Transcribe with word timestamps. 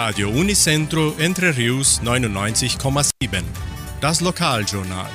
Radio 0.00 0.28
Unicentro 0.28 1.16
Entre 1.18 1.56
Rius 1.56 2.00
99,7. 2.04 3.42
Das 4.00 4.20
Lokaljournal. 4.20 5.10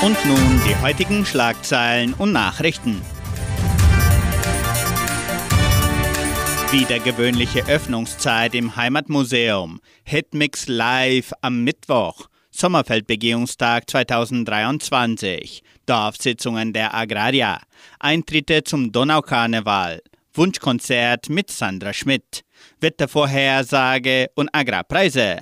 Und 0.00 0.16
nun 0.24 0.62
die 0.66 0.74
heutigen 0.80 1.26
Schlagzeilen 1.26 2.14
und 2.14 2.32
Nachrichten. 2.32 3.02
Wieder 6.70 6.98
gewöhnliche 6.98 7.66
Öffnungszeit 7.68 8.54
im 8.54 8.74
Heimatmuseum. 8.74 9.82
Hitmix 10.02 10.66
live 10.66 11.34
am 11.42 11.62
Mittwoch. 11.62 12.28
Sommerfeldbegehungstag 12.52 13.90
2023. 13.90 15.62
Dorfsitzungen 15.84 16.72
der 16.72 16.94
Agraria. 16.94 17.60
Eintritte 18.00 18.64
zum 18.64 18.92
Donaukarneval. 18.92 20.00
Wunschkonzert 20.36 21.30
mit 21.30 21.50
Sandra 21.50 21.92
Schmidt. 21.92 22.42
Wettervorhersage 22.80 24.28
und 24.34 24.50
Agrarpreise. 24.52 25.38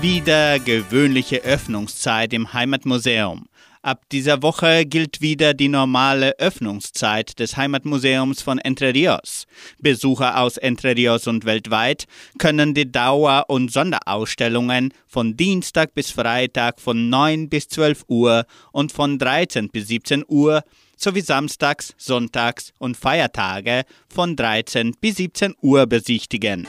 Wieder 0.00 0.58
gewöhnliche 0.60 1.42
Öffnungszeit 1.42 2.32
im 2.32 2.52
Heimatmuseum. 2.52 3.46
Ab 3.84 4.08
dieser 4.12 4.42
Woche 4.42 4.86
gilt 4.86 5.20
wieder 5.20 5.52
die 5.52 5.68
normale 5.68 6.38
Öffnungszeit 6.38 7.38
des 7.38 7.58
Heimatmuseums 7.58 8.40
von 8.40 8.58
Entre 8.58 8.94
Rios. 8.94 9.44
Besucher 9.78 10.40
aus 10.40 10.56
Entre 10.56 10.96
Rios 10.96 11.26
und 11.26 11.44
weltweit 11.44 12.06
können 12.38 12.72
die 12.72 12.90
Dauer- 12.90 13.44
und 13.48 13.70
Sonderausstellungen 13.70 14.94
von 15.06 15.36
Dienstag 15.36 15.92
bis 15.92 16.10
Freitag 16.10 16.80
von 16.80 17.10
9 17.10 17.50
bis 17.50 17.68
12 17.68 18.04
Uhr 18.08 18.46
und 18.72 18.90
von 18.90 19.18
13 19.18 19.68
bis 19.68 19.88
17 19.88 20.24
Uhr 20.28 20.62
sowie 20.96 21.20
samstags, 21.20 21.92
sonntags 21.98 22.72
und 22.78 22.96
Feiertage 22.96 23.82
von 24.08 24.34
13 24.34 24.94
bis 24.98 25.16
17 25.16 25.56
Uhr 25.60 25.86
besichtigen. 25.86 26.66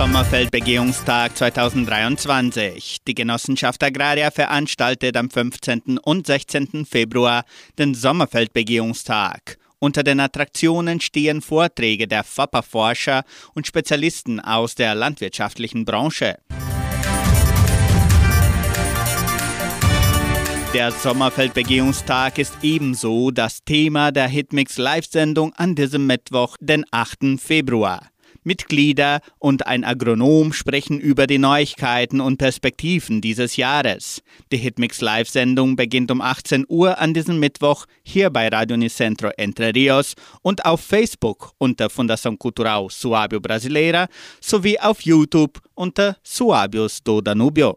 Sommerfeldbegehungstag 0.00 1.36
2023. 1.36 3.04
Die 3.06 3.14
Genossenschaft 3.14 3.82
Agraria 3.84 4.30
veranstaltet 4.30 5.14
am 5.14 5.28
15. 5.28 5.98
und 6.02 6.26
16. 6.26 6.86
Februar 6.86 7.44
den 7.78 7.94
Sommerfeldbegehungstag. 7.94 9.58
Unter 9.78 10.02
den 10.02 10.20
Attraktionen 10.20 11.02
stehen 11.02 11.42
Vorträge 11.42 12.08
der 12.08 12.24
FAPA-Forscher 12.24 13.24
und 13.52 13.66
Spezialisten 13.66 14.40
aus 14.40 14.74
der 14.74 14.94
landwirtschaftlichen 14.94 15.84
Branche. 15.84 16.38
Der 20.72 20.92
Sommerfeldbegehungstag 20.92 22.38
ist 22.38 22.54
ebenso 22.62 23.30
das 23.30 23.64
Thema 23.64 24.12
der 24.12 24.28
Hitmix 24.28 24.78
Live-Sendung 24.78 25.52
an 25.56 25.74
diesem 25.74 26.06
Mittwoch, 26.06 26.56
den 26.58 26.86
8. 26.90 27.38
Februar. 27.38 28.08
Mitglieder 28.42 29.20
und 29.38 29.66
ein 29.66 29.84
Agronom 29.84 30.52
sprechen 30.52 31.00
über 31.00 31.26
die 31.26 31.38
Neuigkeiten 31.38 32.20
und 32.20 32.38
Perspektiven 32.38 33.20
dieses 33.20 33.56
Jahres. 33.56 34.22
Die 34.52 34.56
Hitmix 34.56 35.00
Live-Sendung 35.00 35.76
beginnt 35.76 36.10
um 36.10 36.20
18 36.20 36.66
Uhr 36.68 36.98
an 36.98 37.14
diesem 37.14 37.38
Mittwoch 37.38 37.86
hier 38.02 38.30
bei 38.30 38.48
Radio 38.48 38.74
Unicentro 38.74 39.30
Entre 39.36 39.74
Rios 39.74 40.14
und 40.42 40.64
auf 40.64 40.80
Facebook 40.80 41.52
unter 41.58 41.86
Fundação 41.86 42.36
Cultural 42.36 42.86
Suábio 42.86 43.40
Brasileira 43.40 44.08
sowie 44.40 44.78
auf 44.78 45.02
YouTube 45.02 45.58
unter 45.74 46.16
Suábios 46.24 47.02
do 47.02 47.20
Danubio. 47.20 47.76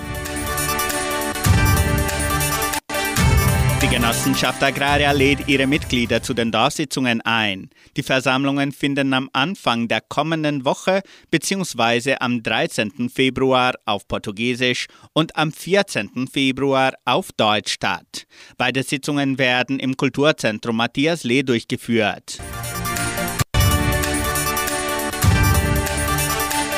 Die 3.81 3.87
Genossenschaft 3.87 4.61
Agraria 4.61 5.11
lädt 5.11 5.47
ihre 5.47 5.65
Mitglieder 5.65 6.21
zu 6.21 6.35
den 6.35 6.51
Dorfsitzungen 6.51 7.19
ein. 7.21 7.71
Die 7.97 8.03
Versammlungen 8.03 8.71
finden 8.71 9.11
am 9.11 9.27
Anfang 9.33 9.87
der 9.87 10.01
kommenden 10.01 10.65
Woche 10.65 11.01
bzw. 11.31 12.17
am 12.19 12.43
13. 12.43 13.09
Februar 13.09 13.73
auf 13.85 14.07
Portugiesisch 14.07 14.85
und 15.13 15.35
am 15.35 15.51
14. 15.51 16.27
Februar 16.31 16.93
auf 17.05 17.31
Deutsch 17.31 17.73
statt. 17.73 18.27
Beide 18.55 18.83
Sitzungen 18.83 19.39
werden 19.39 19.79
im 19.79 19.97
Kulturzentrum 19.97 20.77
Matthias 20.77 21.23
Lee 21.23 21.41
durchgeführt. 21.41 22.37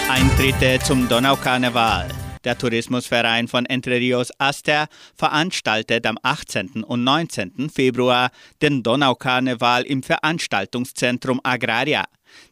Eintritte 0.10 0.80
zum 0.86 1.10
Donaukarneval. 1.10 2.23
Der 2.44 2.58
Tourismusverein 2.58 3.48
von 3.48 3.66
Entre 3.66 4.00
Rios 4.00 4.30
Aster 4.38 4.88
veranstaltet 5.16 6.06
am 6.06 6.18
18. 6.22 6.84
und 6.84 7.04
19. 7.04 7.70
Februar 7.70 8.32
den 8.62 8.84
Donaukarneval 8.84 9.84
im 9.84 10.04
Veranstaltungszentrum 10.04 11.40
Agraria. 11.44 12.04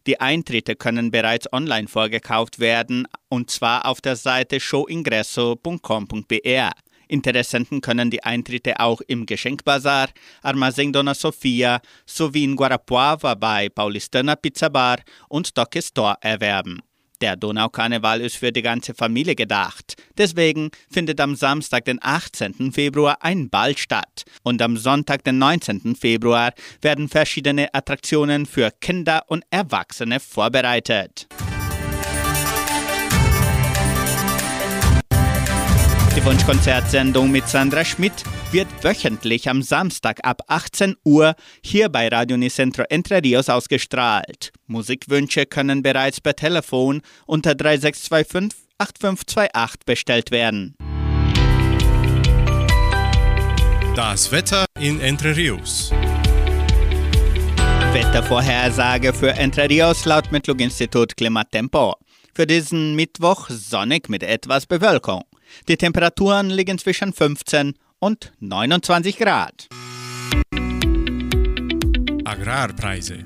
Die 0.08 0.22
Eintritte 0.22 0.76
können 0.76 1.12
bereits 1.12 1.52
online 1.52 1.88
vorgekauft 1.88 2.60
werden 2.60 3.08
und 3.30 3.50
zwar 3.50 3.86
auf 3.86 4.00
der 4.00 4.16
Seite 4.16 4.60
showingresso.com.br. 4.60 6.72
Interessenten 7.10 7.82
können 7.82 8.10
die 8.10 8.24
Eintritte 8.24 8.80
auch 8.80 9.02
im 9.02 9.26
Geschenkbazar, 9.26 10.08
Armazém 10.44 10.94
Dona 10.94 11.14
Sofia 11.14 11.82
sowie 12.06 12.46
in 12.46 12.56
Guarapuava 12.56 13.36
bei 13.36 13.68
Paulistana 13.68 14.38
Pizza 14.38 14.70
Bar 14.70 15.00
und 15.28 15.58
Doc 15.58 15.76
Store 15.82 16.16
erwerben. 16.22 16.82
Der 17.22 17.36
Donaukarneval 17.36 18.20
ist 18.22 18.38
für 18.38 18.52
die 18.52 18.64
ganze 18.64 18.94
Familie 18.96 19.36
gedacht. 19.36 19.96
Deswegen 20.18 20.72
findet 20.90 21.22
am 21.22 21.36
Samstag, 21.36 21.86
den 21.86 22.00
18. 22.02 22.72
Februar, 22.72 23.18
ein 23.22 23.50
Ball 23.50 23.78
statt. 23.78 24.24
Und 24.44 24.62
am 24.62 24.76
Sonntag, 24.78 25.24
den 25.24 25.38
19. 25.38 25.96
Februar, 25.96 26.54
werden 26.82 27.10
verschiedene 27.10 27.74
Attraktionen 27.74 28.46
für 28.46 28.72
Kinder 28.72 29.24
und 29.28 29.44
Erwachsene 29.52 30.20
vorbereitet. 30.20 31.28
Die 36.14 36.26
Wunschkonzertsendung 36.26 37.32
mit 37.32 37.48
Sandra 37.48 37.86
Schmidt 37.86 38.12
wird 38.52 38.68
wöchentlich 38.82 39.50
am 39.50 39.62
Samstag 39.62 40.20
ab 40.24 40.42
18 40.48 40.98
Uhr 41.06 41.36
hier 41.64 41.88
bei 41.88 42.10
Radio 42.10 42.36
Nicentro 42.36 42.84
Entre 42.90 43.24
Rios 43.24 43.48
ausgestrahlt. 43.48 44.52
Musikwünsche 44.68 45.46
können 45.46 45.82
bereits 45.82 46.20
per 46.20 46.36
Telefon 46.36 47.02
unter 47.26 47.56
3625 47.56 48.60
8528 48.78 49.86
bestellt 49.86 50.32
werden. 50.32 50.76
Das 53.96 54.34
Wetter 54.34 54.66
in 54.80 55.00
Entre 55.00 55.34
Rios. 55.34 55.92
Wettervorhersage 57.94 59.14
für 59.14 59.32
Entre 59.32 59.70
Rios 59.70 60.04
laut 60.04 60.30
Metlog-Institut 60.30 61.16
Klimatempo. 61.16 61.96
Für 62.34 62.48
diesen 62.48 62.96
Mittwoch 62.96 63.50
sonnig 63.50 64.10
mit 64.10 64.24
etwas 64.24 64.66
Bewölkung. 64.66 65.24
Die 65.68 65.78
Temperaturen 65.78 66.50
liegen 66.50 66.78
zwischen 66.78 67.14
15 67.14 67.74
und 68.00 68.32
29 68.40 69.18
Grad. 69.18 69.68
Agrarpreise. 72.26 73.24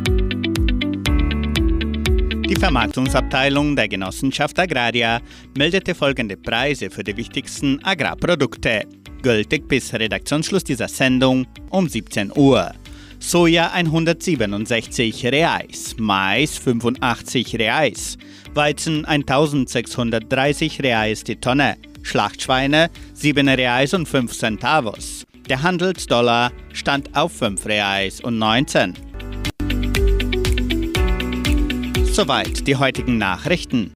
Die 2.47 2.55
Vermarktungsabteilung 2.55 3.75
der 3.75 3.87
Genossenschaft 3.87 4.59
Agraria 4.59 5.19
meldete 5.57 5.95
folgende 5.95 6.37
Preise 6.37 6.91
für 6.91 7.03
die 7.03 7.17
wichtigsten 7.17 7.83
Agrarprodukte, 7.83 8.83
gültig 9.23 9.67
bis 9.67 9.93
Redaktionsschluss 9.93 10.63
dieser 10.63 10.87
Sendung 10.87 11.47
um 11.71 11.89
17 11.89 12.31
Uhr. 12.35 12.71
Soja 13.19 13.71
167 13.71 15.25
Reais, 15.25 15.95
Mais 15.97 16.57
85 16.59 17.57
Reais, 17.57 18.17
Weizen 18.53 19.05
1630 19.05 20.83
Reais 20.83 21.23
die 21.23 21.37
Tonne, 21.37 21.77
Schlachtschweine 22.05 22.89
7 23.13 23.49
Reais 23.49 23.93
und 23.93 24.07
5 24.07 24.31
Centavos. 24.37 25.25
Der 25.49 25.63
Handelsdollar 25.63 26.51
stand 26.71 27.15
auf 27.15 27.33
5 27.33 27.65
Reais 27.65 28.21
und 28.21 28.37
19. 28.37 28.93
Soweit 32.03 32.67
die 32.67 32.75
heutigen 32.75 33.17
Nachrichten. 33.17 33.91